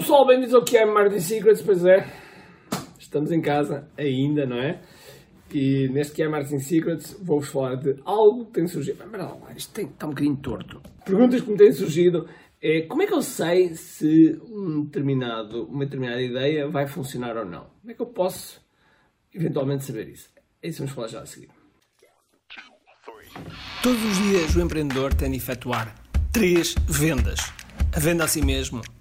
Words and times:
Pessoal, 0.00 0.26
bem-vindos 0.26 0.54
ao 0.54 0.64
que 0.64 0.78
é 0.78 0.86
Marketing 0.86 1.20
Secrets, 1.20 1.60
pois 1.60 1.84
é, 1.84 2.10
estamos 2.98 3.30
em 3.30 3.42
casa 3.42 3.86
ainda, 3.98 4.46
não 4.46 4.56
é? 4.56 4.80
E 5.52 5.90
neste 5.90 6.14
que 6.14 6.22
é 6.22 6.28
Marketing 6.28 6.58
Secrets 6.58 7.20
vou-vos 7.22 7.50
falar 7.50 7.74
de 7.74 8.00
algo 8.06 8.46
que 8.46 8.52
tem 8.52 8.66
surgido. 8.66 9.04
Mas 9.10 9.20
não, 9.20 9.42
isto 9.54 9.74
tem, 9.74 9.84
está 9.84 10.06
um 10.06 10.08
bocadinho 10.08 10.38
torto. 10.38 10.80
Perguntas 11.04 11.42
que 11.42 11.50
me 11.50 11.56
têm 11.58 11.70
surgido 11.72 12.26
é 12.62 12.86
como 12.86 13.02
é 13.02 13.06
que 13.06 13.12
eu 13.12 13.20
sei 13.20 13.74
se 13.74 14.40
um 14.50 14.84
determinado, 14.84 15.66
uma 15.66 15.84
determinada 15.84 16.22
ideia 16.22 16.66
vai 16.66 16.86
funcionar 16.86 17.36
ou 17.36 17.44
não? 17.44 17.66
Como 17.82 17.90
é 17.90 17.94
que 17.94 18.00
eu 18.00 18.06
posso 18.06 18.58
eventualmente 19.34 19.84
saber 19.84 20.08
isso? 20.08 20.30
É 20.62 20.68
isso 20.68 20.78
que 20.78 20.84
vamos 20.84 20.94
falar 20.94 21.08
já 21.08 21.20
a 21.20 21.26
seguir. 21.26 21.50
Todos 23.82 24.02
os 24.02 24.16
dias 24.16 24.56
o 24.56 24.62
empreendedor 24.62 25.12
tem 25.12 25.30
de 25.30 25.36
efetuar 25.36 25.94
três 26.32 26.74
vendas: 26.88 27.52
a 27.94 28.00
venda 28.00 28.24
a 28.24 28.28
si 28.28 28.40
mesmo, 28.42 28.80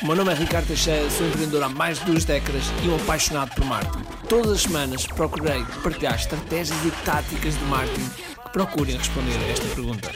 O 0.00 0.06
meu 0.06 0.14
nome 0.14 0.30
é 0.30 0.34
Ricardo 0.34 0.68
Teixeira, 0.68 1.10
sou 1.10 1.26
empreendedor 1.26 1.60
há 1.64 1.68
mais 1.68 1.98
de 1.98 2.06
duas 2.06 2.24
décadas 2.24 2.62
e 2.84 2.88
um 2.88 2.94
apaixonado 2.94 3.52
por 3.56 3.64
marketing. 3.64 4.04
Todas 4.28 4.52
as 4.52 4.62
semanas 4.62 5.04
procurei 5.08 5.60
partilhar 5.82 6.14
estratégias 6.14 6.78
e 6.86 7.04
táticas 7.04 7.58
de 7.58 7.64
marketing 7.64 8.08
que 8.44 8.52
procurem 8.52 8.96
responder 8.96 9.32
a 9.32 9.50
esta 9.50 9.74
pergunta. 9.74 10.08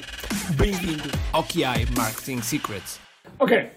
Bem-vindo 0.56 1.11
ao 1.33 1.43
QI 1.43 1.84
Marketing 1.97 2.41
Secrets. 2.43 3.01
Ok, 3.41 3.71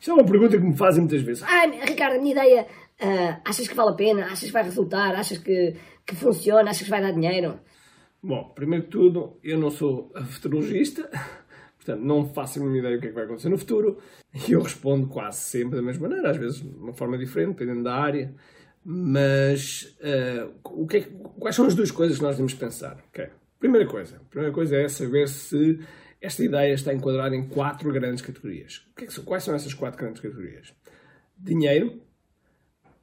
isto 0.00 0.10
é 0.10 0.14
uma 0.14 0.24
pergunta 0.24 0.58
que 0.58 0.64
me 0.64 0.76
fazem 0.76 1.02
muitas 1.02 1.22
vezes. 1.22 1.44
Ah, 1.44 1.66
Ricardo, 1.86 2.16
a 2.16 2.18
minha 2.18 2.32
ideia, 2.32 2.66
uh, 3.00 3.40
achas 3.44 3.68
que 3.68 3.74
vale 3.74 3.90
a 3.90 3.94
pena? 3.94 4.26
Achas 4.26 4.40
que 4.40 4.52
vai 4.52 4.64
resultar? 4.64 5.14
Achas 5.14 5.38
que, 5.38 5.76
que 6.04 6.16
funciona? 6.16 6.68
Achas 6.68 6.82
que 6.82 6.90
vai 6.90 7.00
dar 7.00 7.12
dinheiro? 7.12 7.60
Bom, 8.20 8.52
primeiro 8.56 8.86
de 8.86 8.90
tudo, 8.90 9.38
eu 9.44 9.56
não 9.56 9.70
sou 9.70 10.12
futurologista, 10.30 11.08
Portanto, 11.88 12.04
não 12.04 12.26
faço 12.26 12.58
a 12.58 12.62
mínima 12.62 12.80
ideia 12.80 12.96
do 12.96 13.00
que 13.00 13.06
é 13.06 13.08
que 13.08 13.14
vai 13.14 13.24
acontecer 13.24 13.48
no 13.48 13.56
futuro 13.56 13.98
e 14.46 14.52
eu 14.52 14.60
respondo 14.60 15.06
quase 15.06 15.38
sempre 15.38 15.76
da 15.76 15.82
mesma 15.82 16.06
maneira, 16.06 16.30
às 16.30 16.36
vezes 16.36 16.60
de 16.60 16.68
uma 16.68 16.92
forma 16.92 17.16
diferente, 17.16 17.56
dependendo 17.56 17.82
da 17.82 17.94
área. 17.94 18.34
Mas 18.84 19.96
uh, 20.00 20.52
o 20.64 20.86
que 20.86 20.98
é, 20.98 21.00
quais 21.38 21.56
são 21.56 21.64
as 21.64 21.74
duas 21.74 21.90
coisas 21.90 22.18
que 22.18 22.22
nós 22.22 22.32
devemos 22.32 22.52
pensar? 22.52 23.02
Okay. 23.08 23.28
Primeira 23.58 23.86
coisa, 23.86 24.20
primeira 24.28 24.52
coisa 24.52 24.76
é 24.76 24.86
saber 24.86 25.28
se 25.28 25.80
esta 26.20 26.44
ideia 26.44 26.74
está 26.74 26.92
enquadrada 26.92 27.34
em 27.34 27.48
quatro 27.48 27.90
grandes 27.90 28.20
categorias. 28.20 28.86
É 28.98 29.06
que, 29.06 29.20
quais 29.22 29.42
são 29.42 29.54
essas 29.54 29.72
quatro 29.72 29.98
grandes 29.98 30.20
categorias? 30.20 30.74
Dinheiro, 31.38 32.02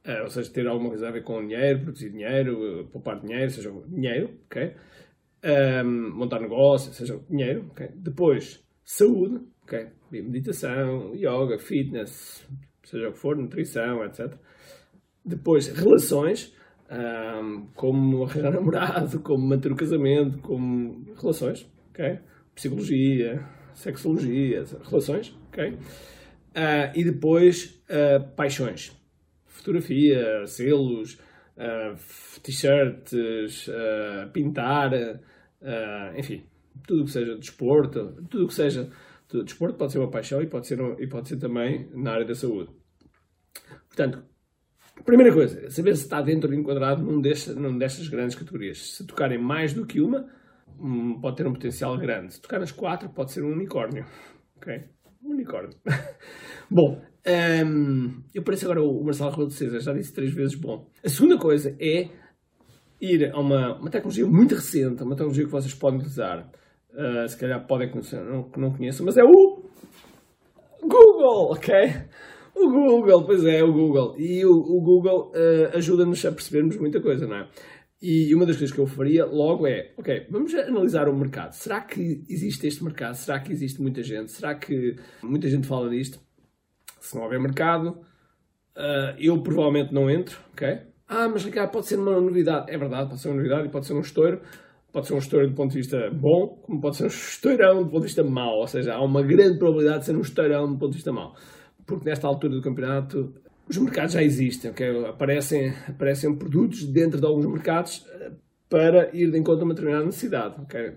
uh, 0.06 0.22
ou 0.22 0.30
seja, 0.30 0.48
ter 0.48 0.66
alguma 0.68 0.90
coisa 0.90 1.08
a 1.08 1.10
ver 1.10 1.24
com 1.24 1.44
dinheiro, 1.44 1.80
produzir 1.80 2.10
dinheiro, 2.10 2.82
uh, 2.82 2.86
poupar 2.86 3.18
dinheiro, 3.18 3.50
seja 3.50 3.72
dinheiro, 3.88 4.30
ok? 4.46 4.74
Um, 5.44 6.10
montar 6.10 6.40
negócio, 6.40 6.92
seja 6.92 7.20
dinheiro, 7.28 7.66
ok? 7.72 7.90
Depois, 7.96 8.64
saúde, 8.86 9.44
okay? 9.64 9.88
meditação, 10.10 11.12
yoga, 11.14 11.58
fitness, 11.58 12.46
seja 12.84 13.08
o 13.08 13.12
que 13.12 13.18
for, 13.18 13.36
nutrição, 13.36 14.04
etc. 14.04 14.32
Depois, 15.24 15.66
relações, 15.66 16.54
um, 16.88 17.66
como 17.74 18.24
arranjar 18.24 18.52
namorado, 18.54 19.18
como 19.20 19.44
manter 19.44 19.72
o 19.72 19.76
casamento, 19.76 20.38
como 20.38 21.04
relações, 21.20 21.68
ok? 21.90 22.20
Psicologia, 22.54 23.44
sexologia, 23.74 24.64
relações, 24.88 25.36
ok? 25.48 25.70
Uh, 25.70 25.78
e 26.94 27.04
depois, 27.04 27.82
uh, 27.90 28.24
paixões. 28.36 28.96
Fotografia, 29.46 30.46
selos, 30.46 31.14
uh, 31.56 32.40
t-shirts, 32.40 33.68
pintar, 34.32 34.92
enfim, 36.16 36.44
tudo 36.86 37.04
que 37.04 37.10
seja 37.10 37.36
desporto, 37.36 38.22
tudo 38.28 38.48
que 38.48 38.54
seja 38.54 38.90
desporto 39.44 39.76
pode 39.76 39.92
ser 39.92 39.98
uma 39.98 40.10
paixão 40.10 40.40
e 40.40 40.46
pode 40.46 40.66
ser, 40.66 40.78
e 40.98 41.06
pode 41.06 41.28
ser 41.28 41.36
também 41.36 41.90
na 41.94 42.12
área 42.12 42.24
da 42.24 42.34
saúde. 42.34 42.70
Portanto, 43.88 44.24
primeira 45.04 45.32
coisa, 45.32 45.70
saber 45.70 45.96
se 45.96 46.04
está 46.04 46.22
dentro 46.22 46.50
de 46.50 46.56
enquadrado 46.56 47.02
num, 47.02 47.20
deste, 47.20 47.50
num 47.50 47.76
destas 47.76 48.08
grandes 48.08 48.36
categorias. 48.36 48.94
Se 48.94 49.06
tocarem 49.06 49.38
mais 49.38 49.72
do 49.72 49.86
que 49.86 50.00
uma, 50.00 50.26
hum, 50.78 51.18
pode 51.20 51.36
ter 51.36 51.46
um 51.46 51.52
potencial 51.52 51.96
grande. 51.98 52.34
Se 52.34 52.40
tocar 52.40 52.60
nas 52.60 52.72
quatro, 52.72 53.08
pode 53.08 53.32
ser 53.32 53.42
um 53.42 53.52
unicórnio. 53.52 54.06
Ok? 54.56 54.84
Um 55.22 55.30
unicórnio. 55.30 55.76
bom, 56.70 57.02
um, 57.66 58.22
eu 58.34 58.42
pareço 58.42 58.64
agora 58.66 58.82
o 58.82 59.02
Marcelo 59.02 59.30
Rebelo 59.30 59.48
de 59.48 59.54
César, 59.54 59.80
já 59.80 59.92
disse 59.92 60.12
três 60.12 60.32
vezes 60.32 60.54
bom. 60.54 60.88
A 61.04 61.08
segunda 61.08 61.38
coisa 61.38 61.76
é 61.80 62.08
ir 63.00 63.30
a 63.32 63.38
uma, 63.38 63.78
uma 63.78 63.90
tecnologia 63.90 64.26
muito 64.26 64.54
recente, 64.54 65.02
uma 65.02 65.14
tecnologia 65.14 65.44
que 65.44 65.50
vocês 65.50 65.74
podem 65.74 66.00
usar 66.00 66.50
uh, 66.96 67.28
se 67.28 67.36
calhar 67.38 67.66
podem 67.66 67.90
conhecer, 67.90 68.20
não, 68.22 68.50
não 68.56 68.72
conheço, 68.72 69.04
mas 69.04 69.16
é 69.16 69.22
o 69.22 69.62
Google, 70.82 71.52
ok? 71.52 71.72
O 72.54 72.70
Google, 72.70 73.24
pois 73.24 73.44
é, 73.44 73.62
o 73.62 73.72
Google. 73.72 74.14
E 74.18 74.44
o, 74.44 74.50
o 74.50 74.80
Google 74.80 75.30
uh, 75.30 75.76
ajuda-nos 75.76 76.24
a 76.24 76.32
percebermos 76.32 76.76
muita 76.78 77.00
coisa, 77.00 77.26
não 77.26 77.36
é? 77.36 77.48
E 78.00 78.34
uma 78.34 78.46
das 78.46 78.56
coisas 78.56 78.74
que 78.74 78.80
eu 78.80 78.86
faria 78.86 79.24
logo 79.24 79.66
é, 79.66 79.92
ok, 79.96 80.26
vamos 80.30 80.54
analisar 80.54 81.08
o 81.08 81.16
mercado. 81.16 81.52
Será 81.52 81.80
que 81.80 82.24
existe 82.28 82.66
este 82.66 82.84
mercado? 82.84 83.14
Será 83.14 83.40
que 83.40 83.52
existe 83.52 83.80
muita 83.80 84.02
gente? 84.02 84.30
Será 84.30 84.54
que 84.54 84.96
muita 85.22 85.48
gente 85.48 85.66
fala 85.66 85.88
disto? 85.88 86.20
Se 87.00 87.14
não 87.14 87.24
houver 87.24 87.40
mercado, 87.40 87.88
uh, 88.76 89.16
eu 89.18 89.42
provavelmente 89.42 89.92
não 89.92 90.10
entro, 90.10 90.38
ok? 90.52 90.78
Ah, 91.08 91.28
mas 91.28 91.44
Ricardo, 91.44 91.70
pode 91.70 91.86
ser 91.86 91.98
uma 91.98 92.20
novidade. 92.20 92.70
É 92.70 92.76
verdade, 92.76 93.08
pode 93.08 93.20
ser 93.20 93.28
uma 93.28 93.36
novidade 93.36 93.68
e 93.68 93.70
pode 93.70 93.86
ser 93.86 93.94
um 93.94 94.00
estouro, 94.00 94.40
pode 94.96 95.08
ser 95.08 95.12
um 95.12 95.18
estouro 95.18 95.46
do 95.46 95.54
ponto 95.54 95.72
de 95.72 95.76
vista 95.76 96.10
bom, 96.10 96.58
como 96.62 96.80
pode 96.80 96.96
ser 96.96 97.04
um 97.04 97.08
estourão 97.08 97.82
do 97.82 97.90
ponto 97.90 98.00
de 98.00 98.06
vista 98.06 98.24
mau. 98.24 98.60
Ou 98.60 98.66
seja, 98.66 98.94
há 98.94 99.04
uma 99.04 99.22
grande 99.22 99.58
probabilidade 99.58 99.98
de 99.98 100.04
ser 100.06 100.16
um 100.16 100.22
estourão 100.22 100.72
do 100.72 100.78
ponto 100.78 100.92
de 100.92 100.96
vista 100.96 101.12
mau. 101.12 101.34
Porque 101.84 102.08
nesta 102.08 102.26
altura 102.26 102.54
do 102.54 102.62
campeonato 102.62 103.34
os 103.68 103.76
mercados 103.76 104.14
já 104.14 104.22
existem, 104.22 104.70
okay? 104.70 105.04
aparecem, 105.04 105.74
aparecem 105.86 106.34
produtos 106.34 106.82
dentro 106.84 107.20
de 107.20 107.26
alguns 107.26 107.44
mercados 107.44 108.06
eh, 108.10 108.30
para 108.70 109.14
ir 109.14 109.30
de 109.30 109.38
encontro 109.38 109.60
a 109.60 109.64
uma 109.64 109.74
determinada 109.74 110.06
necessidade. 110.06 110.54
Okay? 110.62 110.92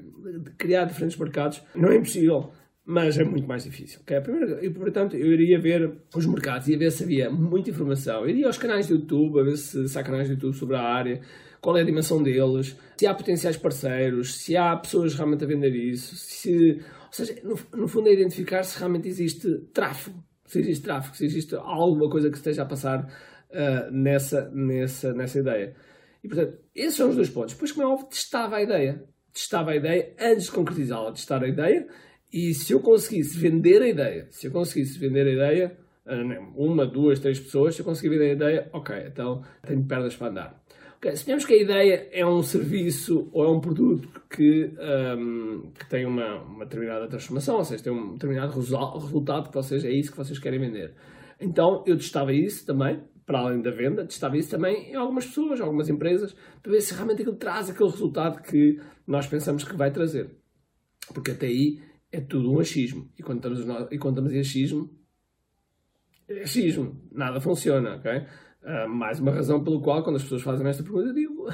Criar 0.58 0.86
diferentes 0.86 1.18
mercados 1.18 1.62
não 1.76 1.90
é 1.90 1.98
impossível, 1.98 2.52
mas 2.86 3.18
é 3.18 3.26
muito 3.26 3.50
mais 3.50 3.66
difícil. 3.66 4.00
Okay? 4.04 4.22
Primeiro, 4.22 4.64
e, 4.64 4.70
portanto, 4.70 5.18
eu 5.18 5.30
iria 5.30 5.60
ver 5.60 5.92
os 6.16 6.26
mercados, 6.26 6.70
ia 6.70 6.78
ver 6.78 6.92
se 6.94 7.04
havia 7.04 7.30
muita 7.30 7.70
informação, 7.70 8.22
eu 8.22 8.30
iria 8.30 8.48
aos 8.48 8.58
canais 8.58 8.88
de 8.88 8.94
YouTube, 8.94 9.42
a 9.42 9.44
ver 9.44 9.58
se, 9.58 9.90
se 9.90 10.00
há 10.00 10.04
canais 10.04 10.28
de 10.28 10.36
YouTube 10.36 10.56
sobre 10.56 10.78
a 10.78 10.82
área, 10.82 11.20
qual 11.62 11.78
é 11.78 11.82
a 11.82 11.86
dimensão 11.86 12.22
deles, 12.22 12.76
se 12.98 13.08
há 13.08 13.14
potenciais 13.14 13.58
parceiros, 13.58 14.36
se 14.36 14.56
há 14.56 14.76
pessoas 14.76 15.16
realmente 15.16 15.44
a 15.44 15.48
vender 15.48 15.76
isso, 15.76 16.16
se, 16.16 16.82
ou 17.08 17.14
seja, 17.14 17.36
no, 17.44 17.58
no 17.74 17.88
fundo 17.88 18.10
é 18.10 18.14
identificar 18.14 18.64
se 18.64 18.78
realmente 18.78 19.08
existe 19.08 19.58
tráfego, 19.74 20.24
se 20.46 20.60
existe 20.60 20.84
tráfego, 20.84 21.16
se 21.16 21.26
existe 21.26 21.56
alguma 21.56 22.10
coisa 22.10 22.30
que 22.30 22.38
esteja 22.38 22.64
a 22.64 22.66
passar 22.66 23.06
uh, 23.50 23.92
nessa, 23.92 24.50
nessa, 24.50 25.14
nessa 25.14 25.40
ideia. 25.40 25.76
E 26.24 26.28
portanto, 26.28 26.58
esses 26.76 26.96
são 26.96 27.10
os 27.10 27.16
dois 27.16 27.30
pontos. 27.30 27.54
Depois, 27.54 27.72
como 27.72 27.88
é 27.88 27.90
óbvio, 27.90 28.08
testava 28.08 28.58
a 28.58 28.62
ideia. 28.62 29.04
Testava 29.32 29.72
a 29.72 29.76
ideia 29.76 30.14
antes 30.20 30.46
de 30.46 30.52
concretizá-la, 30.52 31.12
testar 31.12 31.44
a 31.44 31.48
ideia, 31.48 31.88
e 32.32 32.54
se 32.54 32.74
eu 32.74 32.80
conseguisse 32.80 33.38
vender 33.38 33.82
a 33.82 33.88
ideia, 33.88 34.28
se 34.32 34.48
eu 34.48 34.52
conseguisse 34.52 35.00
vender 35.00 35.26
a 35.28 35.32
ideia, 35.32 35.78
ah, 36.06 36.16
uma, 36.56 36.86
duas, 36.86 37.20
três 37.20 37.40
pessoas, 37.40 37.76
se 37.76 37.82
eu 37.82 37.86
conseguir 37.86 38.10
vender 38.10 38.30
a 38.30 38.34
ideia, 38.34 38.70
ok, 38.74 38.96
então 39.08 39.44
tenho 39.66 39.84
perdas 39.86 40.16
para 40.16 40.28
andar. 40.28 40.64
Okay, 41.00 41.16
suponhamos 41.16 41.46
que 41.46 41.54
a 41.54 41.64
ideia 41.64 42.10
é 42.12 42.26
um 42.26 42.44
serviço 42.44 43.30
ou 43.32 43.46
é 43.46 43.50
um 43.50 43.62
produto 43.62 44.22
que, 44.30 44.70
um, 45.18 45.72
que 45.72 45.90
tem 45.90 46.06
uma, 46.06 46.44
uma, 46.44 46.66
determinada 46.66 47.08
transformação, 47.08 47.56
ou 47.56 47.64
seja, 47.64 47.86
tem 47.86 47.94
um 47.94 48.16
determinado 48.16 48.52
resultado 48.52 49.48
que 49.48 49.56
vocês, 49.56 49.86
é 49.86 49.92
isso 49.92 50.12
que 50.12 50.18
vocês 50.18 50.38
querem 50.38 50.60
vender. 50.60 50.94
Então 51.40 51.86
eu 51.88 51.96
testava 51.96 52.34
isso 52.34 52.66
também, 52.66 53.02
para 53.26 53.40
além 53.40 53.62
da 53.62 53.72
venda, 53.72 54.06
testava 54.06 54.36
isso 54.36 54.52
também 54.52 54.92
em 54.92 54.96
algumas 54.96 55.26
pessoas, 55.26 55.62
algumas 55.62 55.88
empresas, 55.88 56.36
para 56.62 56.74
ver 56.74 56.82
se 56.82 56.94
realmente 56.94 57.22
aquilo 57.22 57.38
traz 57.38 57.70
aquele 57.70 57.90
resultado 57.90 58.42
que 58.42 58.82
nós 59.08 59.26
pensamos 59.26 59.64
que 59.64 59.78
vai 59.78 59.92
trazer. 59.92 60.30
Porque 61.14 61.32
até 61.32 61.48
aí 61.48 61.80
é 62.12 62.20
tudo 62.20 62.52
um 62.52 62.60
achismo. 62.60 63.10
E 63.18 63.24
quando 63.24 63.38
estamos, 63.38 63.88
e 63.90 63.98
quando 63.98 64.16
estamos 64.16 64.34
em 64.34 64.40
achismo, 64.42 64.90
é 66.28 66.42
achismo, 66.42 67.02
nada 67.10 67.40
funciona, 67.40 67.96
ok? 67.96 68.12
Uh, 68.64 68.90
mais 68.90 69.20
uma 69.20 69.32
razão 69.32 69.64
pelo 69.64 69.82
qual, 69.82 70.04
quando 70.04 70.18
as 70.18 70.24
pessoas 70.24 70.42
fazem 70.42 70.68
esta 70.68 70.84
pergunta, 70.84 71.08
eu 71.08 71.14
digo: 71.14 71.48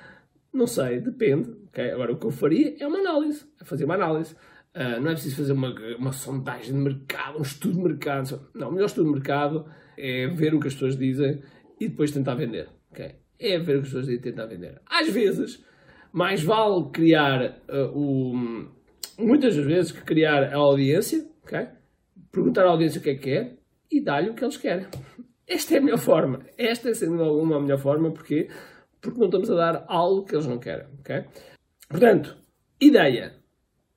não 0.52 0.66
sei, 0.66 1.00
depende. 1.00 1.50
Okay? 1.68 1.90
Agora, 1.90 2.12
o 2.12 2.18
que 2.18 2.26
eu 2.26 2.30
faria 2.30 2.76
é 2.78 2.86
uma 2.86 2.98
análise, 2.98 3.46
é 3.60 3.64
fazer 3.64 3.84
uma 3.84 3.94
análise. 3.94 4.34
Uh, 4.74 5.00
não 5.00 5.10
é 5.10 5.14
preciso 5.14 5.36
fazer 5.36 5.52
uma, 5.52 5.74
uma 5.98 6.12
sondagem 6.12 6.72
de 6.72 6.78
mercado, 6.78 7.38
um 7.38 7.42
estudo 7.42 7.74
de 7.74 7.82
mercado. 7.82 8.40
Não, 8.54 8.68
o 8.68 8.72
melhor 8.72 8.86
estudo 8.86 9.06
de 9.06 9.12
mercado 9.14 9.66
é 9.96 10.28
ver 10.28 10.54
o 10.54 10.60
que 10.60 10.68
as 10.68 10.74
pessoas 10.74 10.96
dizem 10.96 11.42
e 11.80 11.88
depois 11.88 12.12
tentar 12.12 12.34
vender. 12.34 12.68
Okay? 12.92 13.16
É 13.38 13.58
ver 13.58 13.78
o 13.78 13.80
que 13.80 13.86
as 13.86 13.88
pessoas 13.88 14.06
dizem 14.06 14.20
e 14.20 14.22
tentar 14.22 14.46
vender. 14.46 14.80
Às 14.86 15.08
vezes, 15.10 15.64
mais 16.12 16.42
vale 16.42 16.90
criar 16.92 17.62
uh, 17.68 17.98
o, 17.98 18.68
muitas 19.18 19.56
das 19.56 19.64
vezes 19.64 19.92
que 19.92 20.02
criar 20.02 20.52
a 20.52 20.56
audiência, 20.56 21.26
okay? 21.42 21.68
perguntar 22.30 22.64
à 22.64 22.68
audiência 22.68 23.00
o 23.00 23.02
que 23.02 23.10
é 23.10 23.14
que 23.14 23.22
quer 23.22 23.56
e 23.90 24.00
dar-lhe 24.00 24.30
o 24.30 24.34
que 24.34 24.44
eles 24.44 24.56
querem. 24.56 24.86
Esta 25.50 25.74
é 25.74 25.78
a 25.78 25.80
melhor 25.80 25.98
forma. 25.98 26.46
Esta 26.56 26.90
é, 26.90 26.94
sem 26.94 27.08
dúvida 27.08 27.28
alguma, 27.28 27.56
a 27.56 27.60
melhor 27.60 27.78
forma. 27.78 28.12
Porquê? 28.12 28.48
Porque 29.00 29.18
não 29.18 29.26
estamos 29.26 29.50
a 29.50 29.56
dar 29.56 29.84
algo 29.88 30.24
que 30.24 30.36
eles 30.36 30.46
não 30.46 30.60
querem. 30.60 30.86
Okay? 31.00 31.24
Portanto, 31.88 32.36
ideia. 32.80 33.34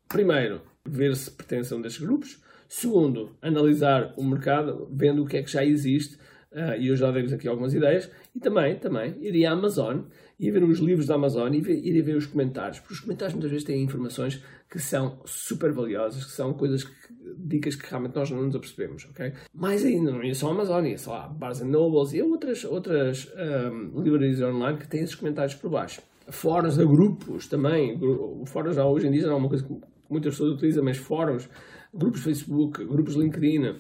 Primeiro, 0.10 0.64
ver 0.84 1.16
se 1.16 1.30
pertencem 1.30 1.76
a 1.76 1.80
um 1.80 1.82
destes 1.84 2.02
grupos. 2.02 2.42
Segundo, 2.68 3.38
analisar 3.40 4.16
o 4.18 4.24
mercado, 4.24 4.90
vendo 4.92 5.22
o 5.22 5.28
que 5.28 5.38
é 5.38 5.44
que 5.44 5.52
já 5.52 5.64
existe. 5.64 6.18
Uh, 6.54 6.80
e 6.80 6.88
eu 6.88 6.96
já 6.96 7.12
dei-vos 7.12 7.34
aqui 7.34 7.48
algumas 7.48 7.74
ideias. 7.74 8.10
E 8.36 8.40
também, 8.40 8.78
também, 8.78 9.16
iria 9.22 9.50
à 9.50 9.54
Amazon 9.54 10.02
e 10.40 10.52
ver 10.52 10.64
os 10.64 10.80
livros 10.80 11.08
da 11.08 11.16
Amazon 11.16 11.52
e 11.54 11.58
iria 11.58 12.04
ver 12.04 12.16
os 12.16 12.28
comentários. 12.28 12.80
Porque 12.80 12.94
os 12.94 13.00
comentários 13.00 13.34
muitas 13.34 13.50
vezes 13.50 13.66
têm 13.66 13.82
informações 13.82 14.44
que 14.70 14.80
são 14.80 15.20
super 15.26 15.72
valiosas, 15.72 16.24
que 16.24 16.32
são 16.32 16.54
coisas, 16.54 16.84
que, 16.84 16.94
dicas 17.38 17.76
que 17.76 17.90
realmente 17.90 18.16
nós 18.16 18.30
não 18.30 18.44
nos 18.44 18.56
apercebemos, 18.56 19.08
ok? 19.10 19.34
Mais 19.54 19.84
ainda, 19.84 20.12
não 20.12 20.24
ia 20.24 20.36
só 20.36 20.50
a 20.50 20.52
Amazon, 20.52 20.86
ia 20.86 20.98
só 20.98 21.16
a 21.16 21.28
Barnes 21.28 21.62
Nobles 21.62 22.14
e 22.14 22.22
outras, 22.22 22.64
outras 22.66 23.32
um, 23.36 24.02
livrarias 24.02 24.42
online 24.42 24.78
que 24.78 24.88
têm 24.88 25.02
esses 25.02 25.16
comentários 25.16 25.56
por 25.56 25.72
baixo. 25.72 26.02
Fóruns 26.30 26.78
de 26.78 26.86
grupos 26.86 27.48
também. 27.48 28.00
Fóruns 28.46 28.76
já 28.76 28.86
hoje 28.86 29.08
em 29.08 29.12
dia 29.12 29.26
não 29.28 29.34
é 29.34 29.38
uma 29.38 29.50
coisa 29.50 29.64
que 29.64 29.74
muitas 30.10 30.34
pessoas 30.34 30.54
utilizam, 30.54 30.84
mas 30.84 30.98
fóruns, 30.98 31.50
grupos 31.94 32.22
Facebook, 32.22 32.84
grupos 32.86 33.16
LinkedIn. 33.16 33.76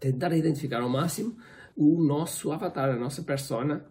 Tentar 0.00 0.36
identificar 0.36 0.80
ao 0.80 0.88
máximo 0.88 1.36
o 1.76 2.02
nosso 2.02 2.52
avatar, 2.52 2.90
a 2.90 2.96
nossa 2.96 3.22
persona, 3.22 3.84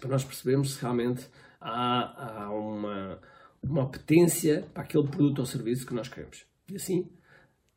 para 0.00 0.08
nós 0.08 0.24
percebermos 0.24 0.74
se 0.74 0.82
realmente 0.82 1.26
há, 1.60 2.44
há 2.44 2.50
uma, 2.50 3.20
uma 3.62 3.82
apetência 3.84 4.66
para 4.74 4.82
aquele 4.82 5.06
produto 5.08 5.40
ou 5.40 5.46
serviço 5.46 5.86
que 5.86 5.94
nós 5.94 6.08
queremos. 6.08 6.44
E 6.70 6.76
assim 6.76 7.08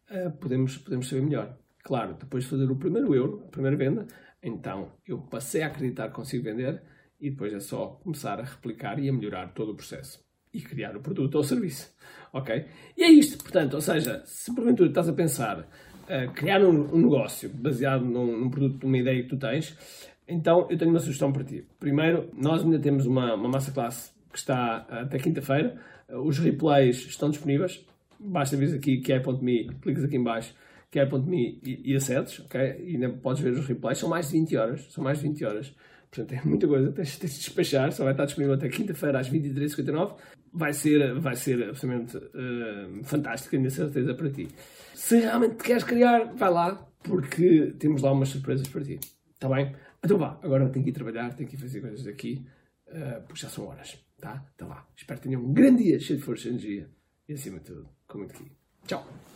uh, 0.09 0.31
podemos, 0.39 0.77
podemos 0.77 1.07
saber 1.07 1.21
melhor. 1.21 1.57
Claro, 1.83 2.15
depois 2.19 2.43
de 2.43 2.49
fazer 2.49 2.69
o 2.69 2.75
primeiro 2.75 3.13
euro, 3.15 3.43
a 3.45 3.51
primeira 3.51 3.77
venda, 3.77 4.07
então 4.41 4.93
eu 5.07 5.19
passei 5.19 5.61
a 5.61 5.67
acreditar 5.67 6.09
que 6.09 6.15
consigo 6.15 6.43
vender 6.43 6.81
e 7.19 7.29
depois 7.29 7.53
é 7.53 7.59
só 7.59 7.99
começar 8.03 8.39
a 8.39 8.43
replicar 8.43 8.99
e 8.99 9.09
a 9.09 9.13
melhorar 9.13 9.53
todo 9.53 9.71
o 9.71 9.75
processo 9.75 10.23
e 10.53 10.61
criar 10.61 10.95
o 10.95 11.01
produto 11.01 11.35
ou 11.35 11.43
serviço. 11.43 11.93
Ok? 12.33 12.65
E 12.97 13.03
é 13.03 13.09
isto, 13.09 13.37
portanto, 13.43 13.73
ou 13.75 13.81
seja, 13.81 14.23
se 14.25 14.53
porventura 14.53 14.89
estás 14.89 15.07
a 15.07 15.13
pensar 15.13 15.67
criar 16.33 16.61
um, 16.63 16.93
um, 16.93 17.01
negócio 17.01 17.49
baseado 17.49 18.03
num, 18.03 18.39
num, 18.39 18.49
produto, 18.49 18.83
numa 18.83 18.97
ideia 18.97 19.21
que 19.21 19.29
tu 19.29 19.37
tens, 19.37 19.77
então 20.27 20.67
eu 20.69 20.77
tenho 20.77 20.91
uma 20.91 20.99
sugestão 20.99 21.31
para 21.31 21.43
ti. 21.43 21.65
Primeiro, 21.79 22.29
nós 22.33 22.63
ainda 22.63 22.79
temos 22.79 23.05
uma, 23.05 23.33
uma 23.35 23.49
masterclass 23.49 24.13
que 24.31 24.37
está 24.37 24.85
até 24.89 25.17
quinta-feira. 25.17 25.75
Os 26.09 26.37
replays 26.39 26.97
estão 27.07 27.29
disponíveis. 27.29 27.85
Basta 28.19 28.57
vir 28.57 28.75
aqui, 28.75 28.97
que.me, 28.97 29.69
clicas 29.81 30.03
aqui 30.03 30.17
em 30.17 30.23
baixo, 30.23 30.53
que.me 30.91 31.59
e, 31.63 31.91
e 31.91 31.95
acedes, 31.95 32.39
ok? 32.39 32.59
E 32.59 32.95
ainda 32.95 33.09
podes 33.09 33.41
ver 33.41 33.53
os 33.53 33.65
replays. 33.65 33.97
São 33.97 34.09
mais 34.09 34.27
de 34.27 34.33
20 34.33 34.57
horas. 34.57 34.87
São 34.91 35.03
mais 35.03 35.19
de 35.19 35.27
20 35.27 35.45
horas. 35.45 35.75
Portanto, 36.11 36.39
é 36.39 36.47
muita 36.47 36.67
coisa. 36.67 36.91
Tens, 36.91 37.17
tens 37.17 37.33
de 37.33 37.39
despachar. 37.39 37.91
Só 37.91 38.03
vai 38.03 38.13
estar 38.13 38.25
disponível 38.25 38.55
até 38.55 38.67
quinta-feira 38.67 39.19
às 39.19 39.29
23h59. 39.29 40.15
Vai 40.51 40.73
ser, 40.73 41.19
vai 41.19 41.35
ser 41.35 41.69
absolutamente 41.69 42.17
uh, 42.17 43.03
fantástico, 43.03 43.51
tenho 43.51 43.69
certeza 43.69 44.13
para 44.15 44.29
ti. 44.29 44.47
Se 44.95 45.19
realmente 45.19 45.57
te 45.57 45.63
queres 45.63 45.83
criar, 45.83 46.33
vai 46.33 46.49
lá, 46.51 46.75
porque 47.03 47.73
temos 47.77 48.01
lá 48.01 48.11
umas 48.11 48.29
surpresas 48.29 48.67
para 48.67 48.83
ti. 48.83 48.99
Está 49.33 49.47
bem? 49.47 49.75
Então 50.03 50.17
vá, 50.17 50.39
agora 50.41 50.69
tenho 50.69 50.83
que 50.83 50.91
ir 50.91 50.93
trabalhar, 50.93 51.33
tenho 51.35 51.47
que 51.47 51.55
ir 51.55 51.59
fazer 51.59 51.81
coisas 51.81 52.07
aqui, 52.07 52.45
uh, 52.87 53.21
porque 53.27 53.41
já 53.41 53.49
são 53.49 53.67
horas. 53.67 53.97
Tá? 54.19 54.45
Então 54.55 54.67
vá. 54.67 54.85
Espero 54.95 55.19
que 55.19 55.27
tenham 55.27 55.41
um 55.41 55.53
grande 55.53 55.83
dia 55.83 55.99
cheio 55.99 56.19
de 56.19 56.25
força 56.25 56.47
e 56.47 56.51
energia. 56.51 56.89
E 57.27 57.33
acima 57.33 57.59
de 57.59 57.65
tudo, 57.65 57.87
com 58.07 58.17
muito 58.17 58.35
aqui. 58.35 58.51
Tchau! 58.87 59.29